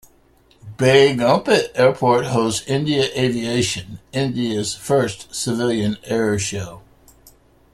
[0.77, 6.81] Begumpet Airport hosts 'India Aviation', India's first civilian air show.